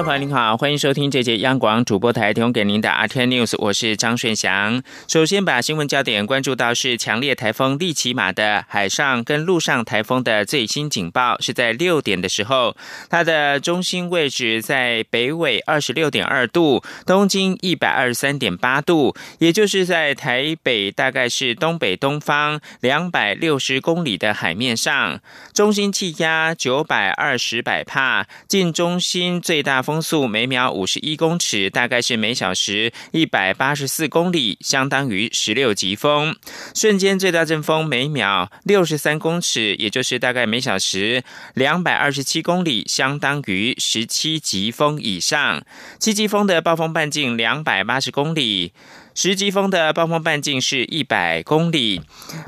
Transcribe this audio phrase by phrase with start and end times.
[0.00, 4.82] 朋友您好，欢迎收听这节央广主播台提供给您的 RT News，我是张顺祥。
[5.06, 12.74] 首先把新闻焦点关注到是强烈台风利奇马的海上跟陆上台风的最新警报，是在六点的时候，
[13.10, 25.20] 它的中心位置在北纬二十六点二度，东经一百二十三点八度，也就是在台北大概是东北东方两百六十公里的海面上，
[25.52, 30.02] 中心气压九百二十百帕，近中心最大风。
[30.02, 36.34] 速每秒五十一公尺，大概是每小时一百八十四公里，相当于十六级风。
[36.74, 41.22] 瞬间最大阵风每秒六十三公尺，也就是大概每小时
[41.54, 45.64] 两百二十七公里，相当于十七级风以上。
[46.00, 48.72] 七级风的暴风半径两百八十公里。
[49.14, 52.00] 十级风的暴风半径是一百公里，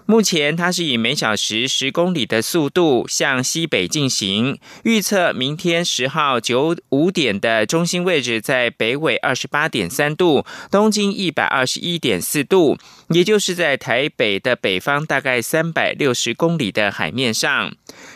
[0.07, 4.59] 目前它是以每小时十公里的速度向西北进行。
[4.83, 17.73] 预测明天十号九五点的中心位置在北纬二十八点三度，东经一百二十一点四度，也就是在台北的北方大概三百六十公里的海面上。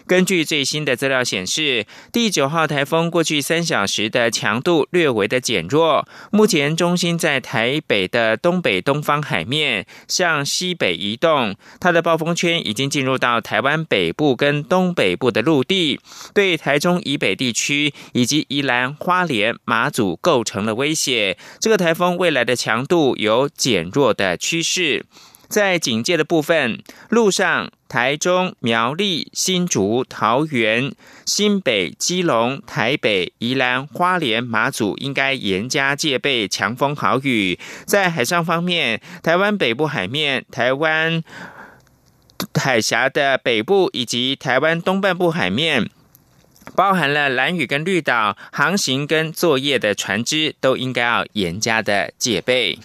[0.06, 16.00] 根据最新的资料显示，第九号台风过去三小时的强度略微的减弱，目前中心在台北的东北东方海面向西北移动，它的暴风圈已经进入到台湾北部跟东北部的陆地，
[16.33, 21.36] 对台中以北地区以及宜兰花莲马祖构成了威胁。
[21.61, 24.78] 这个台风未来的强度有减弱的趋势。
[24.79, 25.05] 是
[25.48, 37.59] 在警戒的部分，路上台中、苗栗、新竹、桃园、新北、基隆、台北、宜兰花莲、马祖应该严加戒备强风豪雨。
[37.87, 41.25] 在海上方面，台湾北部海面、台湾
[42.55, 45.89] 海峡的北部以及台湾东半部海面，
[46.77, 52.79] 包含了蓝屿跟绿岛航行跟作业的船只，都应该要严加的戒备。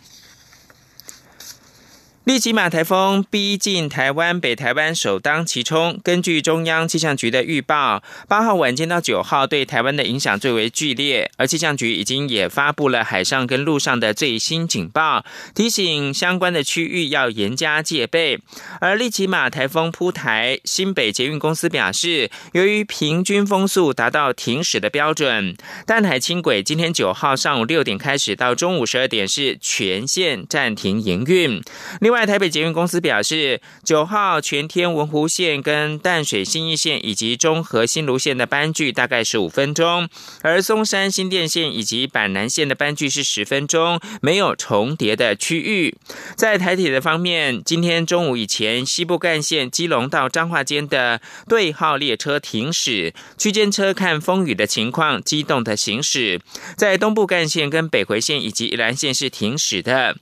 [2.25, 6.00] 利奇马台风逼近台湾，北台湾首当其冲。
[6.01, 18.40] 根据中央气象局的预报，八号晚间到九号对台湾的影响最为剧烈，而气象局已经也发布了海上跟陆上的最新警报，提醒相关的区域要严加戒备。
[18.79, 31.61] 而利奇马台风扑台，新北捷运公司表示，由于平均风速达到停驶的标准，淡海轻轨今天九号上午六点开始到中午十二点是全线暂停营运。
[32.00, 40.07] 另另外，台北捷运公司表示，九号全天文湖线跟淡水新义线以及中和新芦线的班距大概十五分钟，
[40.41, 45.97] 而松山新店线以及板南线的班距是十分钟，没有重叠的区域。
[46.35, 51.19] 在台铁的方面，今天中午以前，西部干线基隆到彰化间的
[51.50, 56.40] 对号列车停驶，区间车看风雨的情况机动的行驶。
[56.78, 60.16] 在东部干线跟北回线以及宜兰线是停驶的。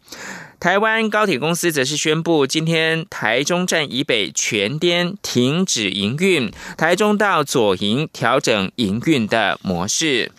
[0.61, 10.31] 台湾高铁公司则是宣布，今天台中站以北全颠停止营运，台中到左营调整营运的模式。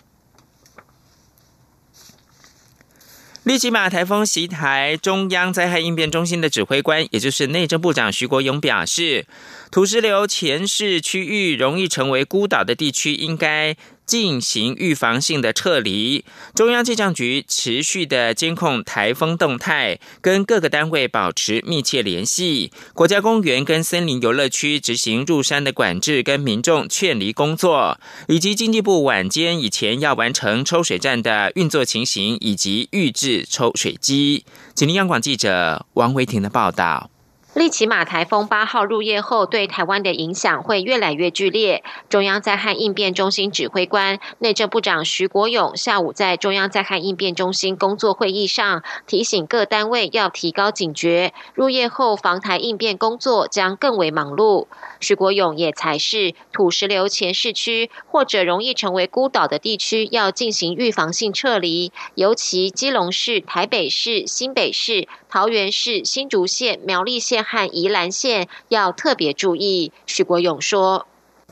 [3.43, 9.27] 利奇马台风袭台，中央灾害应变中心的指挥官，也就是内政部长徐国勇表示，
[9.73, 13.75] 土石流前市区域容易成为孤岛的地区，应该。
[14.05, 22.69] 进行预防性的撤离，中央气象局持续的监控台风动态，跟各个单位保持密切联系。
[22.93, 27.97] 国家公园跟森林游乐区执行入山的管制跟民众劝离工作，
[28.27, 34.43] 以及经济部晚间以前要完成抽水站的运作情形以及预制抽水机。
[34.75, 37.09] 吉林央广记者王维婷的报道。
[37.53, 41.83] 利奇马台风八号入夜后，对台湾的影响会越来越剧烈。
[42.09, 51.31] 中央灾害应变中心指挥官、内政部长徐国勇下午在中央灾害应变中心工作会议上，提醒各单位要提高警觉。
[51.53, 54.65] 入夜后防台应变工作将更为忙碌。
[54.99, 61.91] 徐国勇也才是土石流前市区或者容易成为孤岛的地区，要进行预防性撤离。
[62.15, 67.43] 尤其基隆市、台北市、新北市、桃园市、新竹县、苗栗县。
[67.43, 71.07] 和宜兰县要特别注意，许国勇说。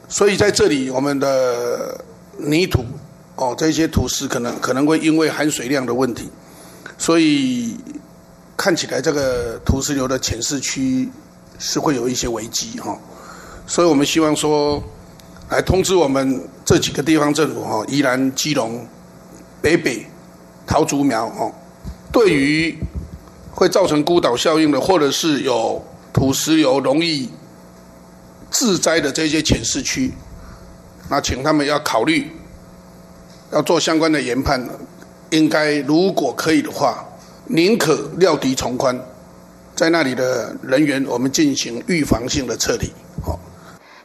[0.08, 2.00] 所以在这里，我们的
[2.38, 2.86] 泥土
[3.38, 6.30] 哦，这些土石可能可能会因为含水量的问题，
[6.96, 7.76] 所以
[8.56, 11.10] 看起来这个土石流的浅市区
[11.58, 12.96] 是会有一些危机哈。
[13.66, 14.80] 所以我们希望说，
[15.50, 18.88] 来通知我们这几个地方政府哈，宜兰、基隆、
[19.60, 20.06] 北北
[20.68, 21.52] 桃竹苗哦，
[22.12, 22.78] 对于
[23.52, 27.30] 会造成孤岛效应的，或者是有土石油容易
[28.50, 30.12] 致灾的这些浅市区，
[31.10, 32.32] 那请他们要考虑
[33.52, 34.66] 要做相关的研判，
[35.30, 37.06] 应该如果可以的话，
[37.48, 38.98] 宁可料敌从宽，
[39.76, 42.90] 在那里的人员我们进行预防性的撤离。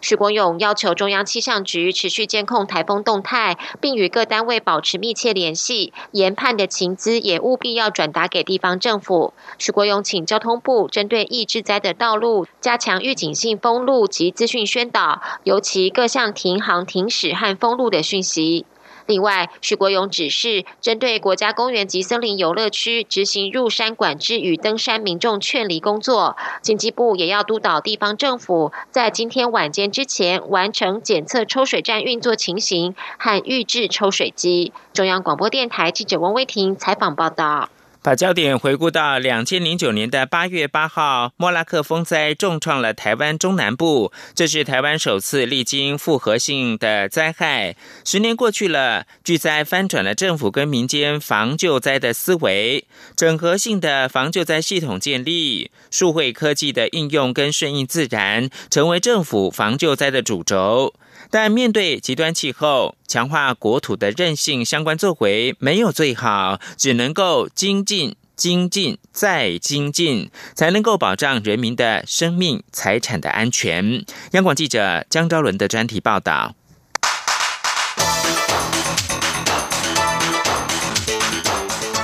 [0.08, 9.34] 许国勇要求中央气象局持续监控台风动态，并与各单位保持密切联系，研判的情资也务必要转达给地方政府。
[9.58, 18.64] 许国勇请交通部针对易致灾的道路加强预警性封路及资讯宣导，尤其各项停航、停驶和封路的讯息。
[19.06, 26.36] 另外，徐国勇指示，针对国家公园及森林游乐区执行入山管制与登山民众劝离工作。
[26.60, 34.72] 经济部也要督导地方政府，在今天晚间之前完成检测抽水站运作情形和预制抽水机。
[34.92, 37.68] 中央广播电台记者温威婷采访报道。
[38.06, 47.74] 把焦点回顾到两千零九年的八月八号，莫拉克风灾重创了台湾中南部，这是台湾首次历经复合性的灾害。
[48.04, 52.84] 十年过去了，巨灾翻转了政府跟民间防救灾的思维，
[53.16, 60.94] 整合性的防救灾系统建立，数位科技的应用跟顺应自然，成为政府防救灾的主轴。
[61.30, 74.04] 但面对极端气候，强化国土的韧性相关作为没有最好，只能够精进、精进再精进，才能够保障人民的生命财产的安全。
[74.32, 76.54] 央广记者江昭伦的专题报道。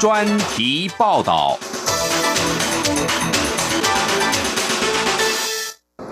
[0.01, 1.59] 专题报道。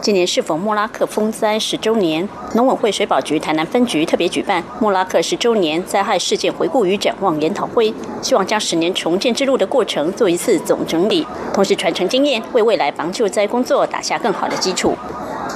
[0.02, 2.26] 今年是否莫拉克风灾十周年？
[2.54, 7.92] 农委会水保局台南分局特别举办莫拉克十周年灾害事件回顾与展望研讨会，
[8.22, 14.96] 希望将十年重建之路的过程做一次总整理，同时传承经验，为未来防救灾工作打下更好的基础。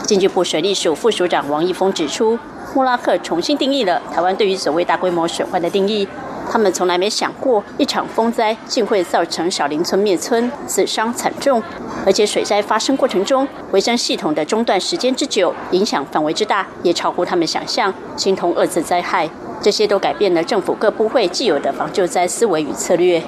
[0.06, 2.38] 经济部水利署副署长王义峰指出，
[2.74, 6.06] 莫拉克重新定义了台湾对于所谓大规模损坏的定义。
[6.50, 11.62] 他们从来没想过，一场风灾竟会造成小林村灭村，死伤惨重，
[12.06, 19.28] 而且水灾发生过程中，维生系统的中断时间之久，影响范围之大，也超乎他们想象，形同二次灾害。
[19.60, 23.22] 这些都改变了政府各部会既有的防救灾思维与策略。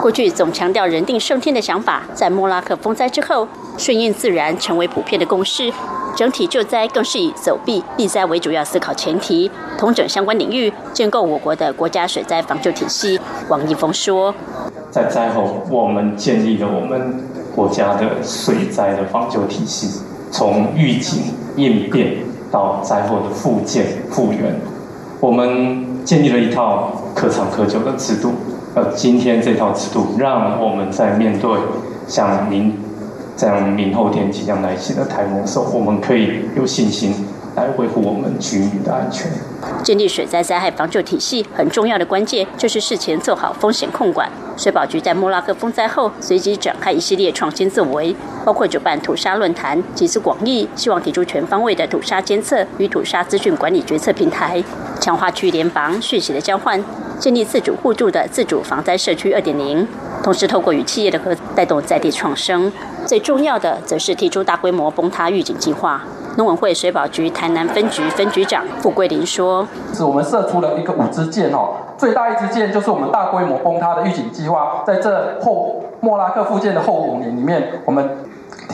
[0.00, 3.46] 过去总强调人定胜天的想法，在莫拉克风灾之后，
[3.76, 5.72] 顺应自然成为普遍的共识。
[6.16, 13.20] 整体救灾更是以走避避灾为主要思考前提，同整相关领域，建构我国的国家水灾防救体系。
[13.48, 14.34] 王一峰说
[14.90, 17.14] ：“在灾后，我们建立了我们
[17.54, 20.00] 国家的水灾的防救体系，
[20.30, 21.24] 从预警
[21.56, 22.18] 应变
[22.50, 24.54] 到灾后的复建复原，
[25.20, 28.32] 我们建立了一套可长可久的制度。
[28.74, 31.50] 呃今天这套制度，让我们在面对
[32.06, 32.72] 像您。”
[33.36, 37.12] 这样明后天即将来袭的台风时候，我们可以有信心
[37.56, 39.30] 来维护我们居民的安全。
[39.82, 44.30] 建立水灾灾害防救体系很重要的关键，就是事前做好风险控管。
[44.56, 48.14] 水保局在莫拉克风灾后，随即展开一系列创新作为，
[48.44, 54.62] 包括举办土沙论坛，集思广益，希望提出全方位的土沙监测与土沙资讯管理决策平台，
[55.00, 56.82] 强化区域联防讯息的交换，
[57.18, 59.86] 建立自主互助的自主防灾社区二点零。
[60.22, 62.72] 同时，透过与企业的合带动在地创生。
[63.04, 66.02] 最重要的，则是提出大规模崩塌预警计划。
[66.36, 78.08] 农委会水保局台南分局分局长傅桂林说：“是我们射出了一个五支箭哦，最大一支箭就是我们大规模崩塌的预警计划，在这后莫拉克附件的后五年里面，我们。”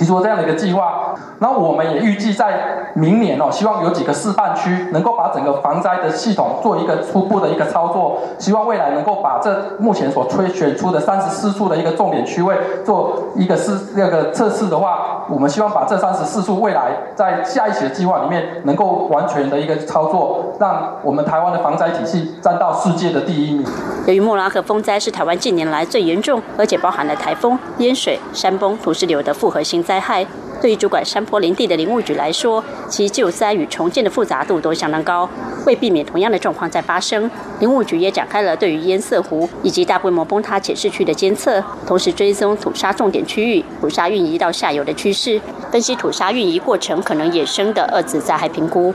[0.01, 23.67] 提出这样的一个计划，那我们也预计在明年哦，希望有几个示范区能够把整个防灾的系统做一个初步的一个操作，希望未来能够把这目前所推选出的三十四处的一个重点区位做一个试那个测试的话，我们希望把这三十四处未来在下一期的计划里面能够完全的一个操作，让我们台湾的防灾体系占到世界的第一名。
[24.07, 29.85] 由于莫拉克风灾是台湾近年来最严重，而且包含了台风、淹水、山崩、土石流的复合性。
[29.90, 30.25] 灾灾害
[30.63, 35.29] 对于主管山坡林地的林务局来说，其救灾与重建的复杂度都相当高。
[35.67, 37.29] 为避免同样的状况再发生，
[37.59, 45.41] 林务局也展开了对于堰塞湖以及大规模崩塌浅市区的监测，同时追踪土沙重点区域、土沙运移到下游的趋势，
[45.73, 48.95] 分析土沙运移过程可能衍生的二次灾害评估。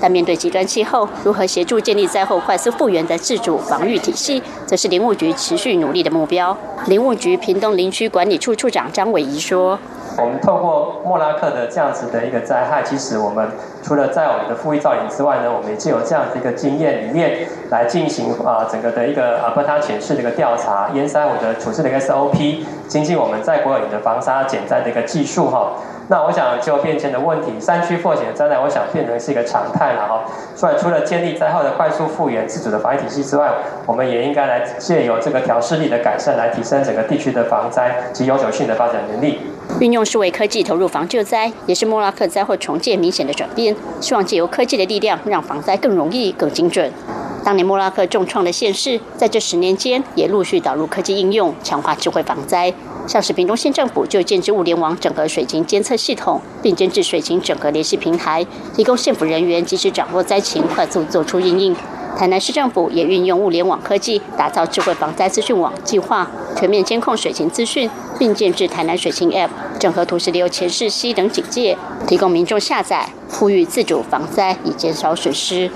[0.00, 6.56] 但面对极端气候，如何协助建立灾后快速复原的自主防御体系，则是林务局持续努力的目标。
[6.86, 9.78] 林务局屏东林区管理处处长张伟仪说。
[10.18, 13.48] 我们透过莫拉克的这样子的一个灾害，其实我们
[13.82, 25.72] 除了在我们的复议造影之外呢，我们也借由这样的一个经验里面来进行啊整个的一个啊波他检视的一个调查，淹灾我的处置的一个 SOP，精进我们在国有的防沙减灾的一个技术哈。
[26.08, 30.24] 那我想就变迁的问题，山区破险的灾难，我想变成是一个常态了哈。
[30.54, 33.50] 所以除了建立灾后的快速复原、自主的防疫体系之外，
[33.86, 39.40] 我们也应该来借由这个调试力的改善，来提升整个地区的防灾及永久性的发展能力。
[39.80, 43.74] 运用数位科技投入防救灾，也是莫拉克灾后重建明显的转变。
[44.00, 46.92] 希望借由科技的力量，让防灾更容易、更精准。
[47.44, 52.72] 当年莫拉克重创的县市，在这十年间也陆续导入科技应用，强化智慧防灾。
[53.08, 61.74] 像是屏东县政府就建置物联网整合水情监测系统，并建置水情整合联系平台，提供县府人员及时掌握灾情，快速做出应应。
[62.18, 71.76] 台南市政府也运用物联网科技，打造智慧防灾资讯网计划，全面监控水情资讯，并建置台南水情 App，整合土石流、前世溪等警戒，
[72.06, 75.70] 提供民众下载，呼吁自主防灾，以减少损失。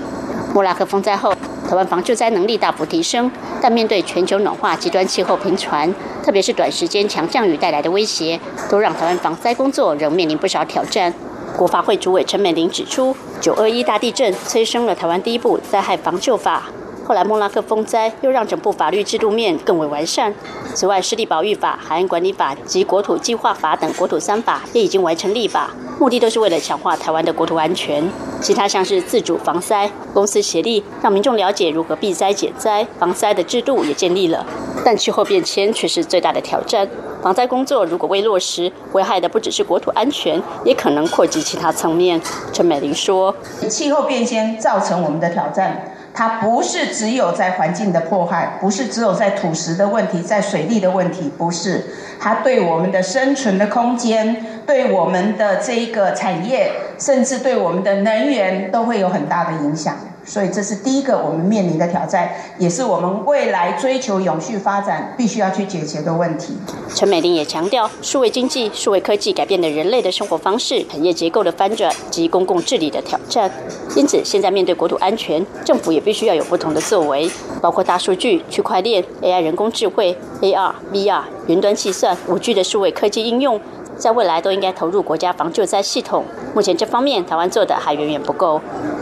[0.53, 1.33] 莫拉克风灾后。
[1.67, 3.29] 台湾防救灾能力大幅提升，
[3.61, 8.39] 但面对全球暖化、极端气候频传，特别是短时间强降雨带来的威胁，
[8.69, 11.13] 都让台湾防灾工作仍面临不少挑战。
[11.57, 16.63] 国发会主委陈美玲指出，九二一大地震催生了台湾第一部灾害防救法。
[17.05, 20.33] 后来莫拉克风灾又让整部法律制度面更为完善。
[20.73, 28.09] 此外，湿地保育法、海岸管理法及国土计划法等国土三法也已经完成立法，目的都是为了强化台湾的国土安全。
[28.41, 34.45] 其他像是自主防灾、公司协力，让民众了解如何避灾减灾、防灾的制度也建立了。
[34.83, 36.87] 但气候变迁却是最大的挑战。
[37.21, 42.21] 防灾工作如果未落实，危害的不只是国土安全，也可能扩及其他层面。
[42.53, 43.35] 陈美玲说
[43.69, 51.85] ：“气候变迁造成我们的挑战。”它不是只有在环境的破坏，不是只有在土石的问题，在水利的问题，不是。
[52.19, 59.95] 它对我们的生存的空间，对我们的这一个产业，甚至对我们的能源，都会有很大的影响。
[60.27, 62.29] 所以这是第一个我们面临的挑战，
[62.59, 66.57] 也是我们未来追求永续发展必须要去解决的问题。
[66.93, 73.49] 陈美玲也强调，数位经济、数位科技改变了人类的生活方式、产业结构的翻转及公共治理的挑战。
[73.95, 77.31] 因此，现在面对国土安全，政府也必须要有不同的作为，
[77.61, 83.59] 包括大数据、区块链、AI、人工智慧、AR、VR、云端计算、五 G 的数位科技应用。
[83.97, 86.23] 在未来都应该投入国家防救灾系统。
[86.53, 88.59] 目前这方面台湾做的还远远不够。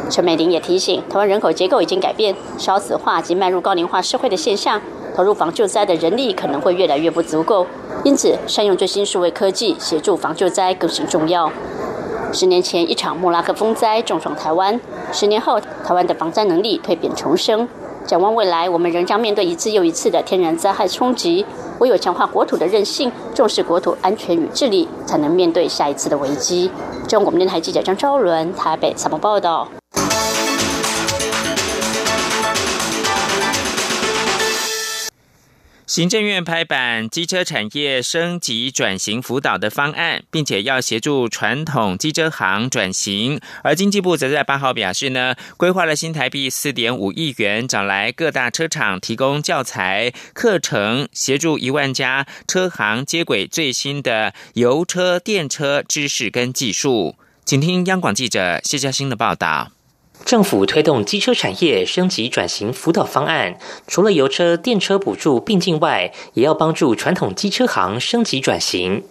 [0.09, 4.79] 陈美玲也提醒，台湾人口结构已经改变，少子化及迈入高龄化社会的现象，
[5.15, 7.65] 投入防救灾的人力可能会越来越不足够。
[8.03, 11.51] 因此，善用最新数位科技协助防救灾更形重要。
[12.31, 14.79] 十年前一场莫拉克风灾重创台湾，
[15.11, 17.67] 十年后台湾的防灾能力蜕变重生。
[18.05, 21.43] 展望未来，我们仍将面对一次又一次的天然灾害冲击。
[21.79, 26.69] 唯有强化国土的韧性，重视国土安全与治理，才能面对下一次的危机。
[27.07, 29.67] 中国电台记者张昭伦台北采访报道。
[35.87, 43.39] 行政院拍板机车产业升级转型辅导的方案，并且要协助传统机车行转型。
[43.63, 57.15] 而经济部则在八号表示呢，规划了新台币四点五亿元，找来各大车厂提供教材课程，协助一万家车行接轨最新的油车、电车知识跟技术。
[57.45, 59.74] 请听央广记者谢嘉欣的报道。
[60.23, 69.03] 政府推动机车产业升级转型辅导方案，除了油车、电车补助并进外，也要帮助传统机车行升级转型。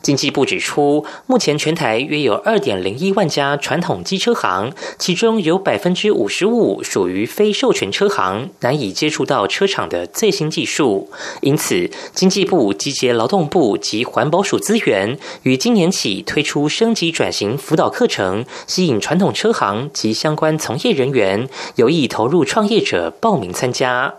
[0.00, 11.10] 经济部指出，目前全台约有二点零一万家传统机车行，其中有百分之五十五属于非授权车行，难以接触到车厂的最新技术。
[11.42, 24.14] 因此，经济部集结劳动部及环保署资源，于今年起推出升级转型辅导课程，吸引传统车行及相关从业人员有意投入创业者报名参加。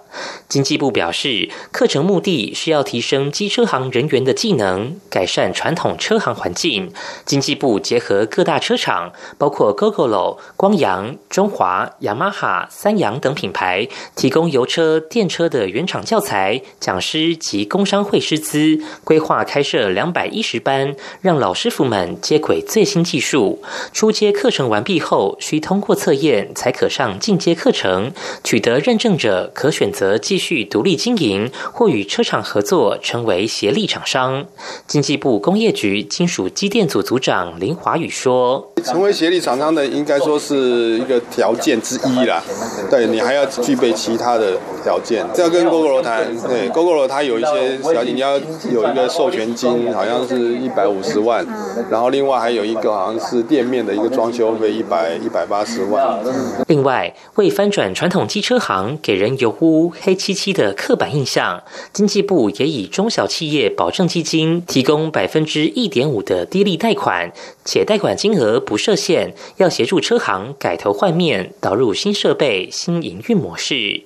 [0.47, 6.91] 经济部表示，课程目的是要提升机车行人员的技能，改善传统车行环境。
[7.25, 23.63] 经济部结合各大车厂，包括 GoGoLo、光阳、中华、雅马哈、三洋等品牌，提供油车、电车的原厂教材、讲师及工商会师资，规划开设两百一十班，让老师傅们接轨最新技术。
[23.91, 28.11] 初阶课程完毕后，需通过测验才可上进阶课程，
[28.43, 30.02] 取得认证者可选择。
[30.03, 34.45] 择继续独立经营，或与车厂合作，成为协力厂商。
[34.85, 42.43] 经济部工业局金属机电组组长林华宇说：“成为协力厂商的，应该说是一个条件之一啦。
[42.91, 45.25] 对你还要具备其他的条件。
[45.33, 51.45] 这要跟 GoGo 谈，对 GoGo 它有一些条件，你要有一个授权金，好像是一百五十万，
[51.89, 56.19] 然后另外还有一个好像是店面的一个装修费一百一百八十万。
[56.67, 67.31] 另外，为翻转传统机车行给人油污黑漆漆的刻板印象，经济部也以中小企业保证基金提供百分之一点五的低利贷款，
[67.63, 74.03] 且贷款金额不设限，要协助车行改头换面，导入新设备、新营运模式。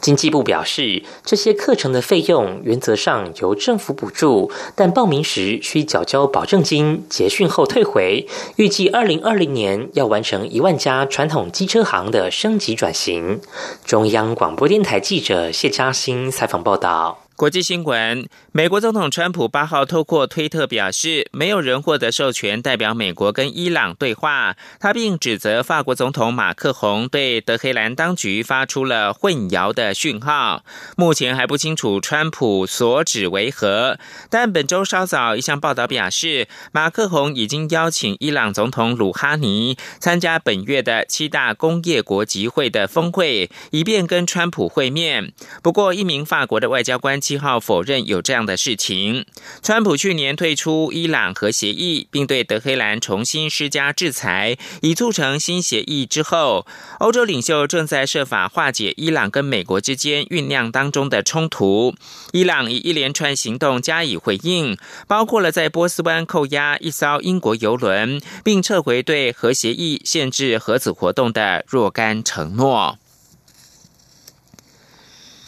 [0.00, 8.26] 经济部表示，这些课程的费用原则上由政府补助，但报名时需缴交保证金，结训后退回。
[8.56, 13.40] 预计二零二零年要完成一万家传统机车行的升级转型。
[13.84, 17.27] 中央广播电台记者谢嘉欣采访报道。
[17.38, 24.56] 国际新闻：美国总统川普八号透过推特表示，没有人获得授权代表美国跟伊朗对话。
[24.80, 30.64] 他并指责法国总统马克宏对德黑兰当局发出了混淆的讯号。
[30.96, 45.32] 目前还不清楚川普所指为何，但本周稍早一项报道表示，马克宏已经邀请伊朗总统鲁哈尼参加本月的七大工业国集会的峰会，以便跟川普会面。
[45.62, 47.20] 不过，一名法国的外交官。
[47.28, 49.26] 七号否认有这样的事情。
[49.62, 56.66] 川普去年退出伊朗核协议，并对德黑兰重新施加制裁，以促成新协议之后，
[57.00, 61.94] 欧洲领袖正在设法化解伊朗跟美国之间酝酿当中的冲突。
[62.32, 72.96] 伊朗以一连串行动加以回应，包括了在波斯湾扣押一艘英国游轮，并撤回对核协议限制核子活动的若干承诺。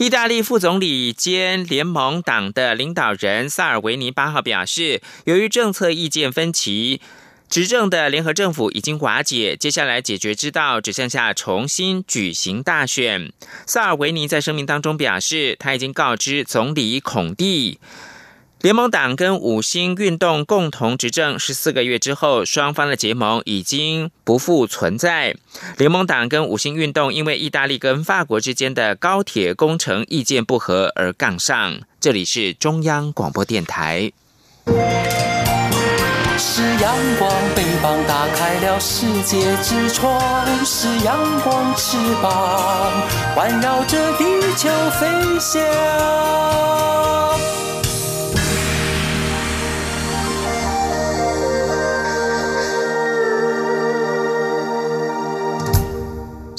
[0.00, 7.02] 意大利副总理兼联盟党的领导人萨尔维尼八号表示，由于政策意见分歧，
[7.50, 13.30] 执政的联合政府已经瓦解，接下来解决之道只剩下重新举行大选。
[13.66, 17.78] 萨尔维尼在声明当中表示，他已经告知总理孔蒂。
[18.60, 25.34] 联盟党跟五星运动共同执政十四个月之后，双方的结盟已经不复存在。
[25.78, 31.80] 联盟党跟五星运动因为意大利跟法国之间的高铁工程意见不合而杠上。
[31.98, 34.12] 这里是中央广播电台。
[36.36, 40.20] 是阳光，翅膀打开了世界之窗；
[40.66, 42.92] 是阳光，翅膀
[43.34, 44.24] 环绕着地
[44.58, 44.68] 球
[45.00, 45.08] 飞
[45.40, 45.62] 翔。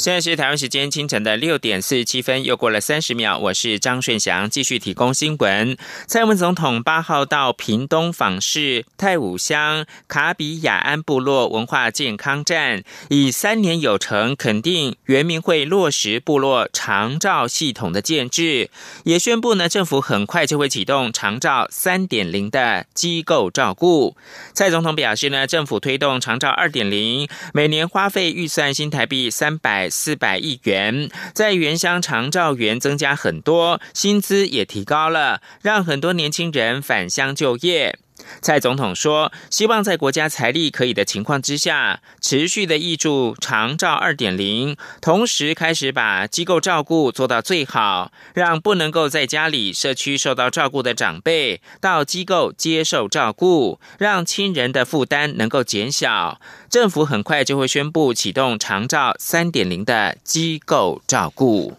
[0.02, 3.38] 现在是台湾时间清晨的六点四十七分，又过了三十秒。
[3.38, 5.78] 我是张顺祥，继续提供新闻。
[6.08, 18.72] 蔡英文总统八号到屏东访视太武乡卡比亚安部落文化健康站，以三年有成肯定原民会落实部落长照系统的建制，
[19.04, 24.18] 也宣布呢政府很快就会启动长照三点零的机构照顾。
[24.56, 29.91] 蔡总统表示呢，政府推动长照二点零，每年花费预算新台币三百。
[29.92, 38.00] 四百亿元，在原乡长照员增加很多，薪资也提高了，让很多年轻人返乡就业。
[38.42, 56.40] 蔡总统说：“希望在国家财力可以的情况之下，持续的挹注长照二点零，同时开始把机构照顾做到最好，让不能够在家里社区受到照顾的长辈到机构接受照顾，让亲人的负担能够减小。
[56.70, 61.78] 政府很快就会宣布启动长照三点零的机构照顾。”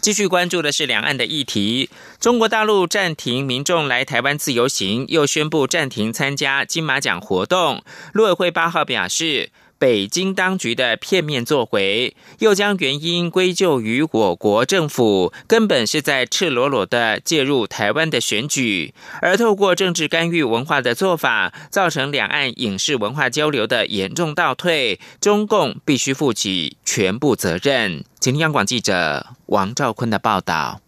[0.00, 1.90] 继续关注的是两岸的议题。
[2.20, 7.82] 中国大陆暂停民众来台湾自由行，又宣布暂停参加金马奖活动。
[8.12, 9.50] 陆委会八号表示。
[9.78, 28.04] 北京当局的片面作为，又将原因归咎于我国政府，根本是在赤裸裸的介入台湾的选举，而透过政治干预文化的做法，造成两岸影视文化交流的严重倒退，中共必须负起全部责任。
[28.18, 30.80] 请听央广记者王兆坤的报道：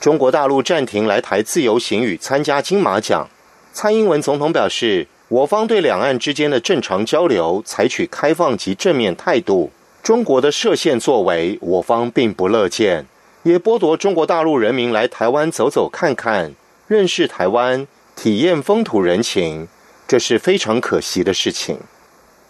[0.00, 3.28] 中国大陆暂停来台自由行与参加金马奖，
[3.72, 5.06] 蔡英文总统表示。
[5.32, 9.70] 我方对两岸之间的正常交流采取开放及正面态度。
[10.02, 13.06] 中国的设限作为，我方并不乐见，
[13.44, 16.52] 也剥夺中国大陆人民来台湾走走看看、
[16.86, 19.66] 认识台湾、体验风土人情，
[20.06, 21.78] 这是非常可惜的事情。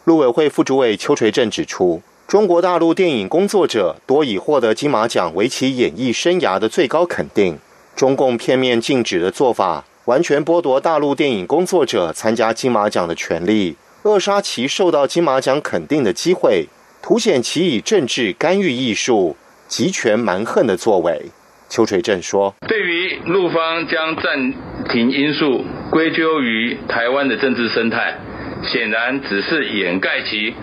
[0.03, 2.03] 陆委会副主委邱垂正指出。
[2.27, 7.57] 中国大陆电影工作者多已获得金马奖为其演艺生涯的最高肯定。
[7.95, 16.67] 中共片面禁止的做法，完全剥夺大陆电影工作者参加金马奖的权利，扼杀其受到金马奖肯定的机会，
[17.01, 19.37] 凸显其以政治干预艺术、
[19.69, 21.27] 集权蛮横的作为。
[21.69, 24.53] 邱垂正说：“对于陆方将暂
[24.91, 28.19] 停因素归咎于台湾的政治生态，
[28.65, 30.55] 显然只是掩盖其。”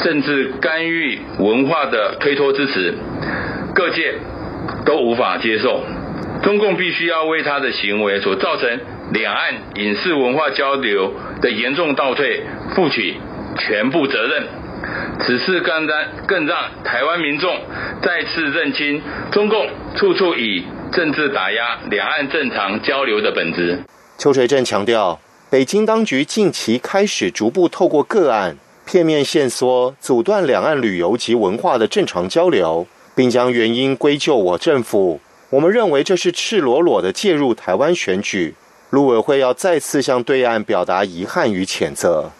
[0.00, 2.94] 政治干预文化的推脱之词，
[3.74, 4.14] 各界
[4.84, 5.82] 都无法接受。
[6.42, 8.80] 中共必须要为他的行为所造成
[9.12, 12.42] 两岸影视文化交流的严重倒退
[12.74, 13.16] 负起
[13.58, 14.46] 全部责任。
[15.20, 17.56] 此事更让更让台湾民众
[18.02, 19.00] 再次认清
[19.30, 23.78] 中共处处以政治打压两岸正常交流的本质。
[24.18, 28.56] 邱垂正强调，北京当局近期开始逐步透过个案。
[28.84, 35.20] 片面线索阻断两岸旅游及文化的正常交流，并将原因归咎我政府。
[35.52, 38.54] 我们认为这是赤裸裸的介入台湾选举。
[38.88, 42.30] 陆委会要再次向对岸表达遗憾与谴责。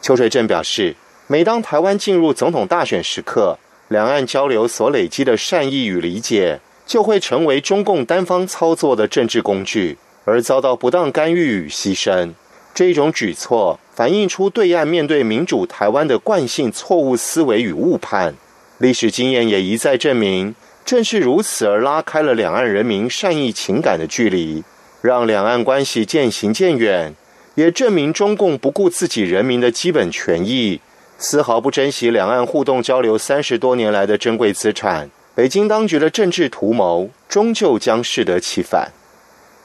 [0.00, 0.94] 邱水正表示，
[1.26, 12.32] 每当台湾进入总统大选时刻，两岸交流所累积的善意与理解，就会成为中共单方操作的政治工具，而遭到不当干预与牺牲。
[12.72, 18.36] 这种举措反映出对岸面对民主台湾的惯性错误思维与误判，
[18.78, 24.62] 历史经验也一再证明，正是如此而拉开了两岸人民善意情感的距离，
[25.00, 27.14] 让两岸关系渐行渐远，
[27.54, 30.80] 也证明中共不顾自己人民的基本权益，
[31.18, 35.10] 丝毫不珍惜两岸互动交流三十多年来的珍贵资产。
[35.34, 38.92] 北京当局的政治图谋终究将适得其反。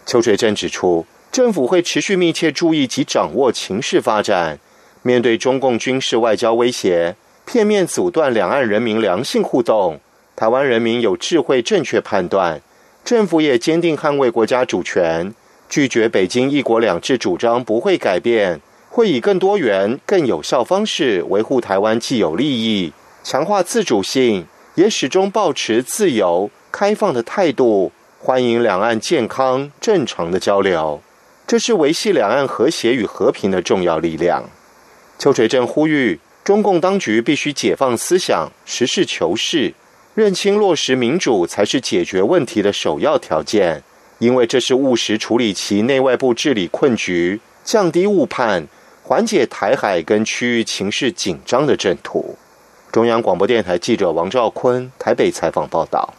[0.06, 1.06] 邱水正指出。
[1.30, 4.58] 政府会持续密切注意及掌握情势发展，
[5.04, 10.00] 面对中共军事外交威胁，片面阻断两岸人民良性互动。
[10.38, 12.62] 台湾人民有智慧正确判断，
[13.04, 15.34] 政府也坚定捍卫国家主权，
[15.68, 24.46] 拒绝北京一国两制主张不会改变，会以更多元、更有效方式维护台湾既有利益，强化自主性，
[24.76, 31.02] 也始终保持自由开放的态度，欢迎两岸健康正常的交流。
[31.48, 34.48] 这是维系两岸和谐与和平的重要力量。
[35.18, 39.74] 邱垂正呼吁，中共当局必须解放思想，实事求是，
[40.18, 43.84] 认清落实民主才是解决问题的首要条件，
[44.18, 48.68] 因为这是务实处理其内外部治理困局、降低误判、
[49.04, 52.36] 缓解台海跟区域情势紧张的正途。
[52.92, 56.12] 中央广播电台记者王兆坤台北采访报道。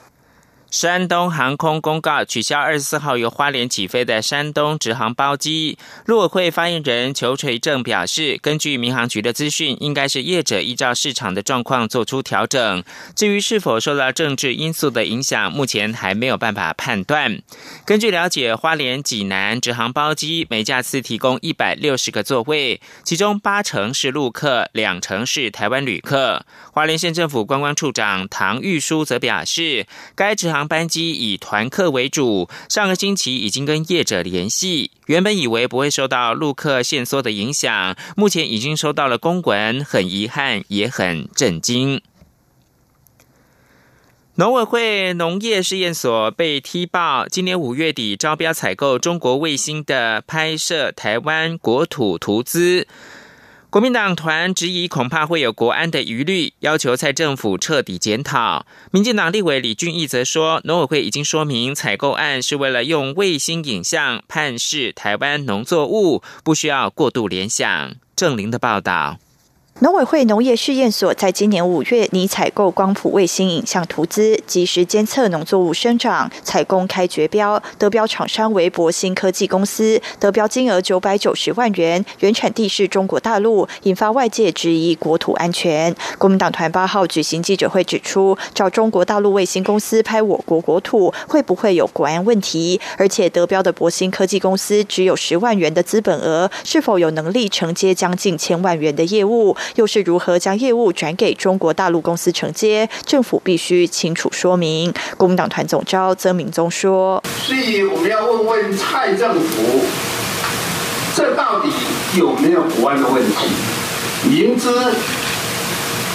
[0.70, 5.78] 山东航空公告取消二十四号由花莲起飞的山东直航包机。
[6.04, 12.84] 陆委会发言人裘垂正表示，根据民航局的资讯，应该是业者依照市场的状况做出调整。
[13.16, 17.40] 至于是否受到政治因素的影响，目前还没有办法判断。
[17.86, 26.44] 根据了解，花莲济南直航包机每架次提供一百六十个座位，其中八成是陆客，两成是台湾旅客。
[26.72, 30.57] 花莲县政府观光处长唐玉书则表示，该直航。
[30.58, 42.02] 航班机以团客为主，上个星期已经跟业者联系，原本以为不会受到陆客限缩的影响，目前已经收到了公文，很遗憾，也很震惊。
[44.34, 52.88] 农委会农业试验所被踢爆，今年五月底招标采购中国卫星的拍摄台湾国土图资。
[53.70, 58.64] 国民党团质疑，恐怕会有国安的疑虑，要求蔡政府彻底检讨。
[58.90, 67.94] 民进党立委李俊毅则说，农委会已经说明，采购案是为了用卫星影像判视台湾农作物，不需要过度联想。
[68.16, 69.18] 郑玲的报道。
[69.80, 85.94] 农委会农业试验所在今年五月拟采购光谱卫星影像图资，及时监测农作物生长，采公开绝标，得标厂商为博兴科技公司，得标金额九百九十万元，原产地是中国大陆，引发外界质疑国土安全。
[86.18, 92.80] 国民党团八号举行记者会指出，找中国大陆卫星公司拍我国国土，会不会有国安问题？
[92.96, 99.56] 而且得标的博兴科技公司只有十万元的资本额，是否有能力承接将近千万元的业务？
[99.76, 102.88] 又是如何将业务转给中国大陆公司承接？
[103.04, 104.92] 政府必须清楚说明。
[105.16, 109.80] 国民党团总召曾明宗说：“所以我们要问问蔡政府，
[111.14, 111.68] 这到底
[112.16, 113.48] 有没有国安的问题？
[114.28, 114.68] 明知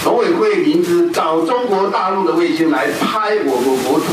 [0.04, 4.06] 农委会明知找中国大陆的卫星来拍我国国土，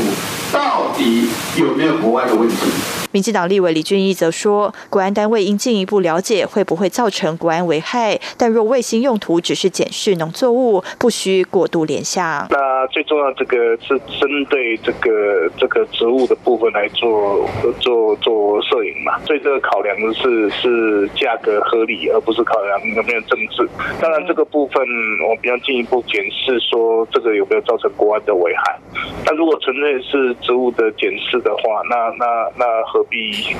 [0.52, 2.56] 到底有没有国安的问题？”
[3.12, 12.46] 民进党立委李俊毅则说，国安单位应进一步了解会不会造成国安危害，但若卫星用途只是检视农作物，不需过度联想。
[12.48, 17.46] 那最重要，这个是针对这个这个植物的部分来做
[17.80, 23.68] 做做摄影嘛，所以这个考量的是是价格合理，而不是考量有没有政治。
[24.00, 24.82] 当然，这个部分
[25.28, 28.78] 我比较进一步检视说，这个有没有造成国安的危害。
[29.26, 32.64] 那如果纯粹是植物的检视的话，那那那
[33.02, 33.56] 何必？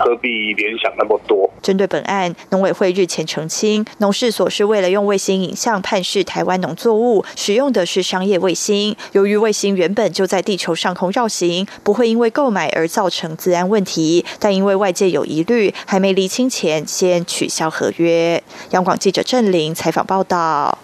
[0.00, 1.48] 何必联想那么多？
[1.62, 8.96] 针对本案，农委会日前澄清，农事所是为了用卫星影像判视台湾农作物，使用的是商业卫星。
[9.12, 14.24] 由于卫星原本就在地球上空绕行，不会因为购买而造成治安问题。
[14.40, 18.42] 但因为外界有疑虑，还没厘清前，先取消合约。
[18.70, 20.76] 央广记者郑玲采访报道。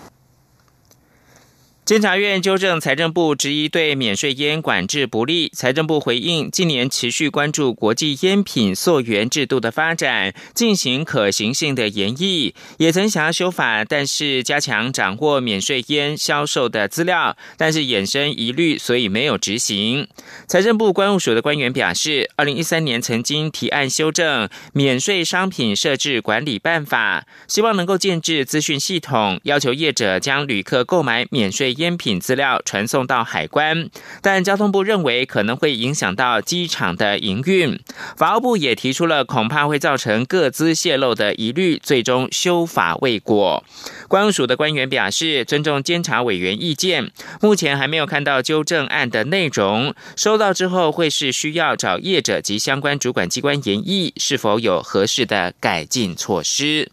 [1.91, 5.51] 监察院纠正财政部质疑对免税烟管制不力。
[5.53, 20.07] 财政部回应，近年持续关注国际烟品溯源制度的发展，进行可行性的研议，也曾想要修法，但是加强掌握免税烟销售的资料，但是衍生疑虑，所以没有执行。
[20.47, 31.75] 财政部关务署的官员表示，二零一三年曾经提案修正免税商品设置管理办法，希望能够建制资讯系统，要求业者将旅客购买免税。
[31.81, 33.89] 烟品资料传送到海关，
[34.21, 37.81] 但交通部认为可能会影响到机场的营运。
[38.17, 43.65] 法务部也提出了恐怕会造成各资泄露的疑虑，最终修法未果。
[44.09, 49.95] 关署的官员表示，尊重监察委员意见，目前还没有看到纠正案的内容。
[50.17, 56.91] 收到之后，会是需要找业者及相关主管机关研议，是否有合适的改进措施。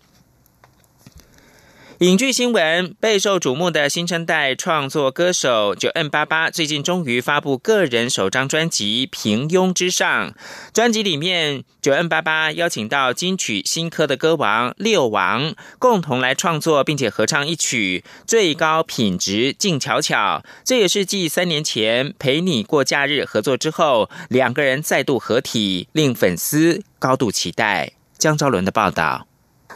[1.99, 10.29] 影剧新闻备受瞩目的新生代创作歌手九 N 八八最近终于发布个人首张专辑《平庸之上》。
[10.71, 20.43] 专辑里面，九 N 八八邀请到金曲新科的歌王六王共同来创作，并且合唱一曲《最高品质静悄悄》。
[20.63, 27.93] 这也是继三年前陪你过假日合作之后，两个人再度合体，令粉丝高度期待。
[28.19, 29.26] 江昭伦的报道。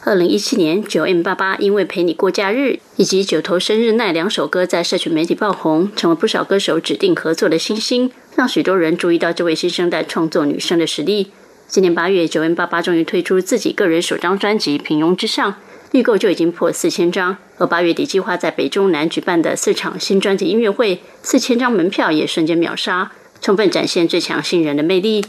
[0.04, 11.30] 二零一七年，九 M 八八因为陪你过假日以及九头生日那两首歌在社群媒体爆红，成为不少歌手指定合作的新星，让许多人注意到这位新生代创作女生的实力。
[11.68, 15.52] 今年八月，九 M 八八终于推出自己个人首张专辑《平庸之上》，
[15.92, 25.24] 预购就已经破四千张，而八月底计划在北中南举办的四场新专辑音乐会，四千张门票也瞬间秒杀，充分展现最强新人的魅力。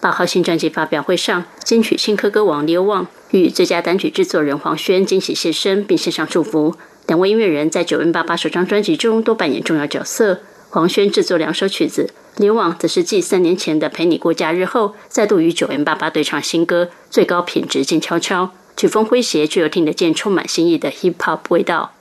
[0.00, 6.76] 八号新专辑发表会上，金曲新科歌王刘旺与最佳单曲制作人黄轩惊喜现身，并献上祝福。
[7.06, 10.40] 两位音乐人在九 N 八八首张专辑中都扮演重要角色。
[10.70, 18.44] 黄轩制作两首曲子，刘旺则是继三年前的《陪你过假日》后，再度与九 N 八八对唱新歌《最高品质静悄悄》，
[18.76, 21.94] 曲风诙谐，却又听得见充满新意的 hip hop 味道。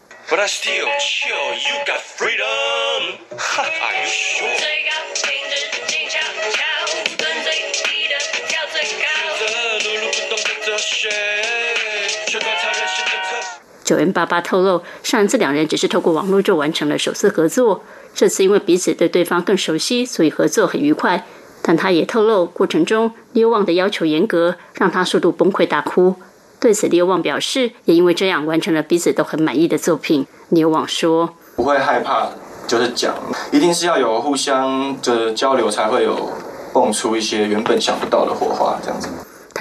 [13.91, 17.83] 九 N 八八透露，上一次两人只是透过网络就完成了首次合作。
[18.15, 21.25] 这次因为彼此对对方更熟悉，所以合作很愉快。
[21.61, 26.15] 但他也透露，过程中刘旺的要求严格，让他速度崩溃大哭。
[26.61, 30.25] 对此，刘旺表示，也因为这样完成了彼此都很满意的作品。
[30.47, 32.29] 刘旺说：“不会害怕，
[32.65, 33.13] 就是讲，
[33.51, 36.31] 一定是要有互相的交流，才会有
[36.73, 39.09] 蹦出一些原本想不到的火花，这样子。”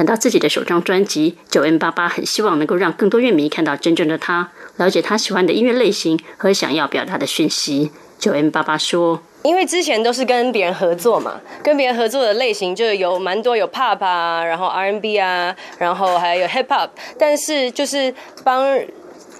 [0.00, 7.90] 谈到自己的首张专辑，九 N 八八很希望能够让更多乐迷看到真正的他，了解他喜欢的音乐类型和想要表达的讯息。
[8.18, 18.80] 九 N 八八说：“因为之前都是跟别人合作嘛，跟别人合作的类型就有蛮多，有 Pop 啊，然后 R&B 啊，然后还有 Hip Hop，但是就是帮。”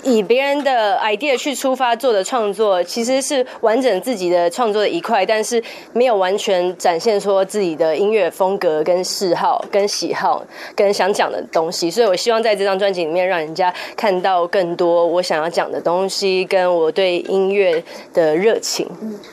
[0.03, 11.91] 以别人的 idea 去出发做的创作，其实是完整自己的创作的一块，但是没有完全展现说自己的音乐风格、跟嗜好、跟喜好、跟想讲的东西。
[11.91, 17.83] 所以我希望在这张专辑里面，让人家看到更多我想要讲的东西，跟我对音乐
[18.15, 18.87] 的热情。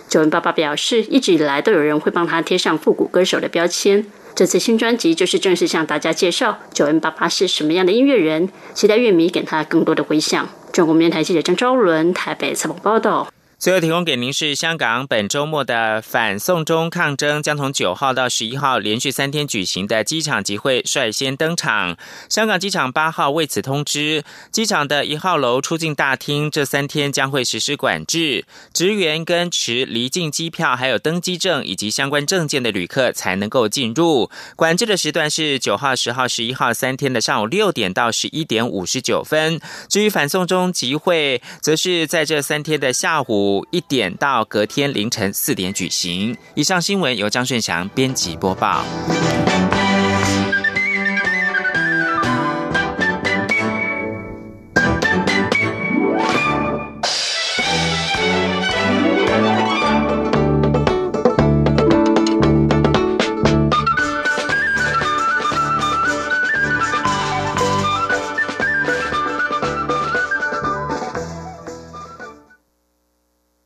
[0.08, 4.06] 九文爸爸表示，一直以来都有人会帮他贴上复古歌手的标签。
[4.38, 10.48] 这次新专辑就是正式向大家介绍九 N 八八是什么样的音乐人，期待乐迷给他更多的回响。
[10.72, 13.28] 中国电台记者张昭伦台北采访报道。
[13.60, 21.98] 最后提供给您是香港本周末的反送中抗争将从九号到十一号连续三天举行的机场集会率先登场。
[22.30, 34.30] 香港机场八号为此通知，机场的一号楼出境大厅这三天将会实施管制，职员跟持离境机票、还有登机证以及相关证件的旅客才能够进入。
[34.56, 39.60] 管制的时段是九号、十号、十一号三天的上午六点到十一点五十九分。
[39.90, 46.36] 至于反送中集会，则是在这三天的下午一点到隔天凌晨四点举行。
[46.56, 48.84] 以上新闻由张炫祥编辑播报。